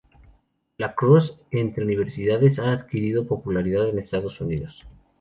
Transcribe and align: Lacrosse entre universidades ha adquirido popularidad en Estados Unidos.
Lacrosse 0.79 1.35
entre 1.51 1.83
universidades 1.83 2.57
ha 2.57 2.71
adquirido 2.71 3.27
popularidad 3.27 3.87
en 3.87 3.99
Estados 3.99 4.41
Unidos. 4.41 4.83